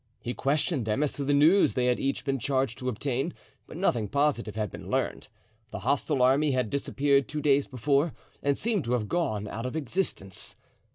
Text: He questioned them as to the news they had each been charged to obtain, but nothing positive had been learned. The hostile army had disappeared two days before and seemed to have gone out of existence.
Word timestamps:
He 0.19 0.33
questioned 0.33 0.85
them 0.87 1.03
as 1.03 1.13
to 1.13 1.23
the 1.23 1.31
news 1.31 1.75
they 1.75 1.85
had 1.85 1.99
each 1.99 2.25
been 2.25 2.39
charged 2.39 2.79
to 2.79 2.89
obtain, 2.89 3.35
but 3.67 3.77
nothing 3.77 4.07
positive 4.07 4.55
had 4.55 4.71
been 4.71 4.89
learned. 4.89 5.27
The 5.69 5.77
hostile 5.77 6.23
army 6.23 6.53
had 6.53 6.71
disappeared 6.71 7.27
two 7.27 7.39
days 7.39 7.67
before 7.67 8.13
and 8.41 8.57
seemed 8.57 8.83
to 8.85 8.93
have 8.93 9.07
gone 9.07 9.47
out 9.47 9.67
of 9.67 9.75
existence. 9.75 10.55